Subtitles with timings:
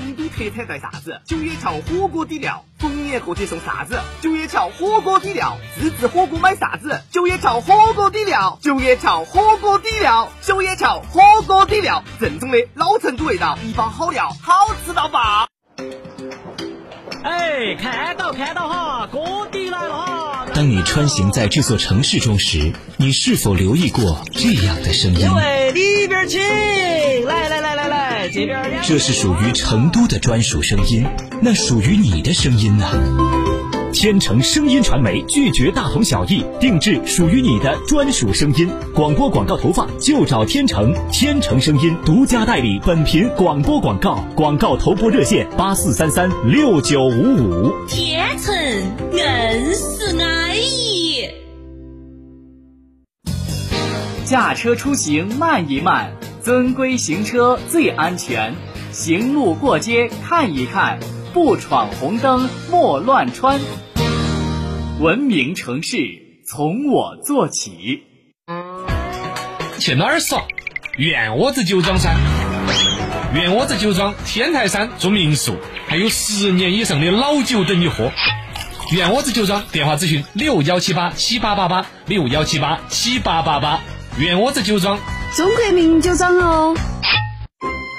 [0.00, 1.20] 特产带啥子？
[1.24, 4.00] 九叶桥火锅底料，逢年过节送啥子？
[4.20, 7.02] 九叶桥火锅底料，自制火锅买啥子？
[7.12, 15.46] 九叶桥火锅底料，九叶桥火锅底料，九叶桥火锅底料，正宗的老成都味道，一包好料，好吃到爆！
[17.22, 20.46] 哎，看到看到哈，锅底来了哈！
[20.54, 25.32] 当你穿行在这座城市中时，你是否留意过这样的声音？
[25.32, 26.40] 位里边请，
[28.82, 31.06] 这是属于成都的专属声音，
[31.40, 32.84] 那属于你的声音呢？
[33.92, 38.68] 天成声音传媒拒绝大同小异，定制属于你的专属声音。
[38.92, 47.72] 广播广告投放就找天成，天成声音独家代理本频广播广告，广告投播热线八四三三六九五五。
[47.86, 48.52] 天成
[49.12, 49.22] 硬
[49.74, 51.28] 是安逸。
[54.24, 56.10] 驾车出行慢一慢，
[56.44, 58.54] 遵规行车最安全。
[58.92, 61.00] 行路过街看一看，
[61.32, 63.58] 不闯红灯莫乱穿。
[65.00, 65.96] 文明城市
[66.46, 68.02] 从我做起。
[69.78, 70.42] 去哪儿耍？
[70.98, 72.14] 院窝子酒庄噻。
[73.34, 78.12] 院窝子酒庄天台山住民宿，还有十年以上的老酒等你喝。
[78.92, 83.80] 院窝子酒庄电话咨询六幺七八七八八八六幺七八七八八八。
[84.18, 85.00] 院窝子酒庄，
[85.36, 86.76] 中国名酒庄哦。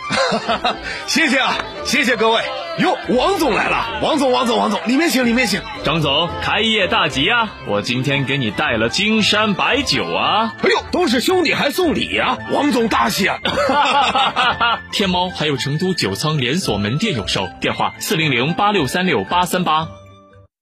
[0.10, 0.76] 哈哈哈！
[1.06, 2.42] 谢谢啊，谢谢各位。
[2.80, 5.62] 哟，王总来了，王总，王总，王总，里面请，里面请。
[5.84, 7.50] 张总，开业大吉啊！
[7.68, 10.56] 我今天给你带了金山白酒啊。
[10.64, 12.38] 哎呦，都是兄弟还送礼啊！
[12.54, 13.40] 王总大喜啊！
[13.44, 19.90] 哈哈哈哈天猫还有成都酒仓连锁门店有售，电话四零零八六三六八三八。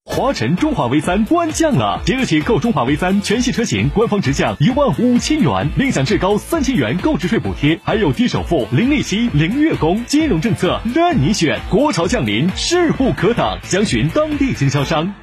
[0.06, 11.58] 华晨中华 V 三官降了，即日起购中华 V 三全系车型，官方直降一万五千元，另享至高三千元购置税补贴，还有低首付、零利息、零月供，金融政策任你选。
[11.70, 15.14] 国潮降临，势不可挡，详询当地经销商。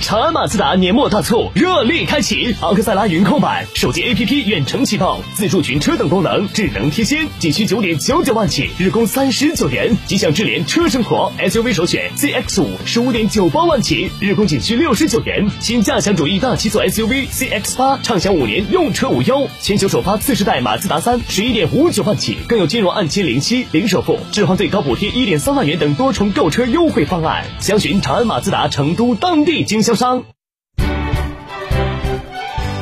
[0.00, 9.94] 长安马自达年末大促热力开启，昂克赛拉云控版手机 APP 远程启动，自助群车等功能，智能贴心，仅需九点九九万起，日供三十九元。
[10.06, 15.46] 吉祥智联车生活 SUV 首选 CX 五，十五点九八万起，日供仅需六十九元。
[15.60, 19.48] 新驾享主义大七座 SUV CX 八，畅享五年用车无忧。
[19.60, 27.44] 全球首发次世代马自达三，十一点五九万起，更有金融按揭零息、零首付，置换最高补贴一点三万元等多重购车优惠方案。
[27.60, 29.89] 详询长安马自达成都当地经销。
[29.90, 30.22] 销商，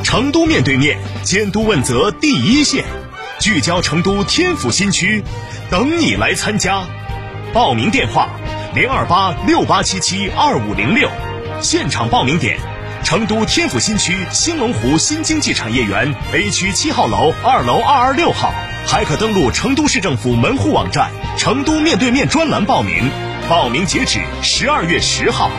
[0.03, 2.85] 成都面对面监督问责第一线，
[3.39, 5.23] 聚焦成都天府新区，
[5.71, 6.83] 等你来参加。
[7.51, 8.29] 报名电话：
[8.75, 11.09] 零二八六八七七二五零六，
[11.61, 12.59] 现场报名点：
[13.03, 18.53] 成都天府新区兴隆湖新经济产业园 A 区七号楼二楼二二六号，
[18.85, 21.09] 还可登录成都市政府门户网站
[21.39, 23.09] “成都面对面”专栏报名。
[23.49, 25.49] 报名截止十二月十号。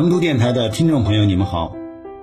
[0.00, 1.76] 成都电台的听众朋友，你们好，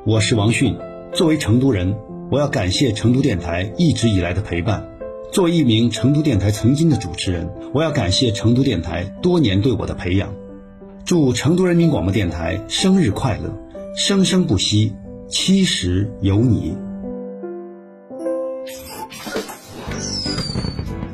[0.04, 0.76] 我是王迅。
[1.14, 1.96] 作为成都人，
[2.32, 4.84] 我要感谢成都电台一直以来的陪伴。
[5.32, 10.34] 作为一名成都电台曾经的主持人，我要感谢成都电台多年对我的培养。
[11.06, 13.56] 祝成都人民广播电台生日快乐，
[13.96, 14.96] 生生不息，
[15.30, 16.76] 七十有你。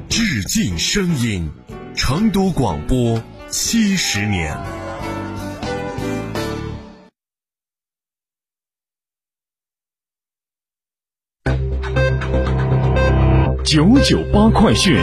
[0.08, 1.50] 致敬声音，
[1.94, 4.58] 成都广播七十年。
[13.74, 14.96] 九九八快讯。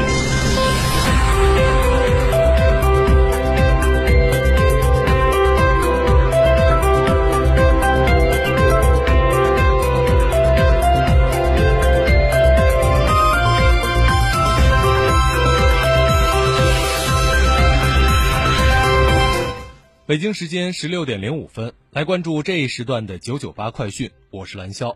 [20.07, 24.95] 北京时间十六点零五分，来关注这一时段的九九八快讯，我是蓝霄。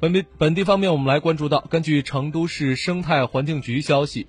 [0.00, 4.28] 本地本地方面，我们来关注到，根据成都市生态环境局消息，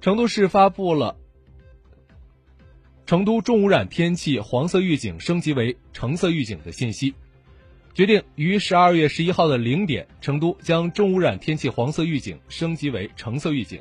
[0.00, 1.16] 成都市发布了
[3.06, 7.14] 成都重污染天气黄色预警升级为橙色预警的信息，
[7.92, 13.80] 决定于十二月十一号的零点，成都将重污染天气黄色预警升级为橙色预警。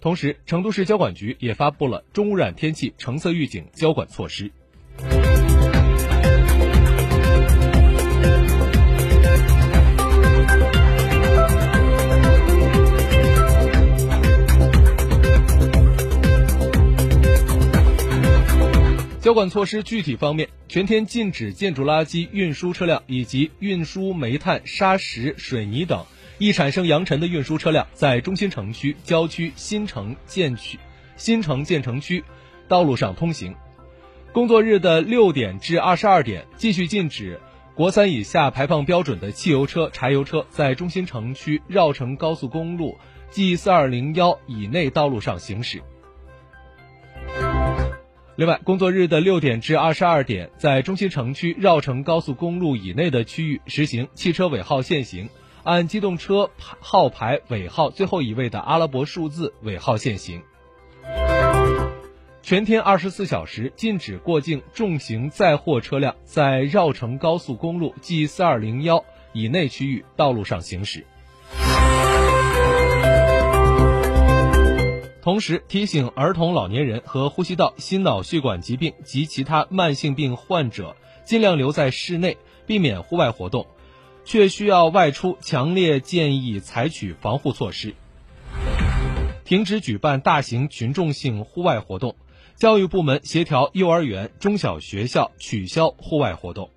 [0.00, 4.50] 同时，成都市交管局也发布了重污染天气橙色预警交管措施。
[19.28, 26.06] 交管措施具体方面，全天禁止建筑垃圾运输车辆以及运输煤炭、砂石、水泥等
[26.38, 30.78] 易产生扬尘的运输车辆在中心城区、郊区、新城建区、
[31.18, 32.24] 新城建成区
[32.68, 33.54] 道路上通行。
[34.32, 37.38] 工作日的六点至二十二点，继续禁止
[37.74, 42.96] 国三以下排放标准的汽油车、柴油车在中心城区绕城高速公路
[43.30, 45.82] G 四二零幺以内道路上行驶。
[48.38, 55.28] 另外，工作日的六点至二十二点，在中心城区绕城高速公路以内的区域实行汽车尾号限行，
[55.64, 56.48] 按机动车
[56.78, 60.40] 号牌尾号最后一位的阿拉伯数字尾号限行。
[62.40, 71.04] 全天二十四小时禁止过境重型载货车辆在绕城高速公路 G 四二零幺以内区域道路上行驶。
[75.28, 80.96] 同时提醒儿童、老年人和呼吸道、心脑血管疾病及其他慢性病患者
[81.26, 83.66] 尽量留在室内，避免户外活动；
[84.24, 87.94] 却需要外出，强烈建议采取防护措施。
[89.44, 92.16] 停止举办大型群众性户外活动。
[92.56, 96.70] 教育部门协调幼儿园、中小学校取消户外活动。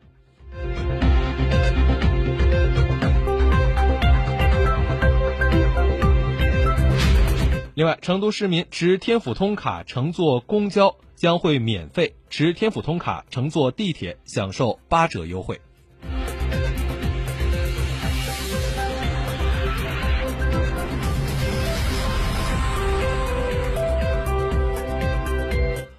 [7.82, 15.60] 另外，成都市民持天府通卡乘坐公交将会免费，持天府通卡乘坐地铁享受八折优惠。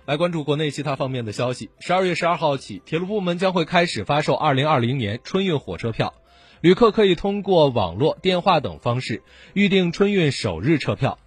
[0.07, 1.69] 来关注国内其他方面的消息。
[1.81, 6.15] 十二月十二号起，铁路部门将会开始发售二零二零年春运火车票，
[6.61, 11.19] 旅客可以通过网络、电话等方式预订春运首日车票。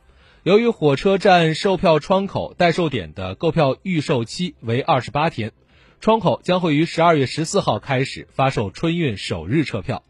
[0.45, 5.53] 由于火车站售票窗口代售点的购票预售期为二十八天，
[5.99, 10.03] 窗口将会于十二月十四号开始发售春运首日车票。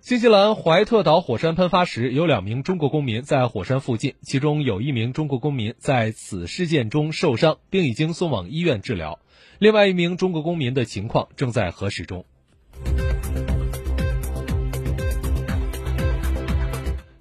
[0.00, 9.18] 新西兰怀特岛火山喷发时，有两名中国公民在火山附近，其中有一名中国公民在此事件中受伤，并已经送往医院治疗。
[9.64, 12.26] 另外一名中国公民的情况正在核实中。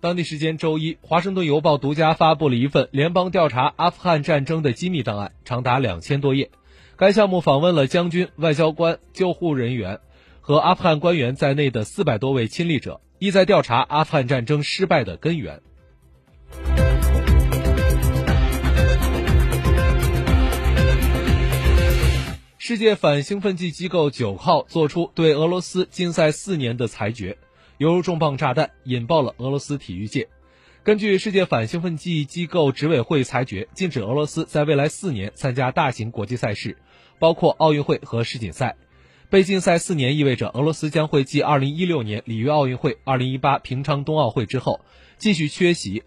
[0.02, 6.52] 当地时间周一，《华盛顿邮报》独家发布了一份联邦调查阿富汗战争的机密档案，长达两千多页。
[6.98, 10.02] 该项目访问了将军、外交官、救护人员
[10.42, 15.62] 和阿富汗官员在内的四百多位亲历者，意在调查阿富汗战争失败的根源。
[22.66, 27.38] 世界反兴奋剂机构九号作出对俄罗斯禁赛四年的裁决，
[27.78, 30.30] 犹如重磅炸弹，引爆了俄罗斯体育界。
[30.82, 36.78] 根据世界反兴奋剂机构执委会裁决，禁止俄罗斯在未来四年参加大型国际赛事，
[37.20, 38.78] 包括奥运会和世锦赛。
[39.30, 44.80] 被禁赛四年意味着俄罗斯将会继2016年里约奥运会、2018平昌冬奥会之后，
[45.18, 46.04] 继续缺席。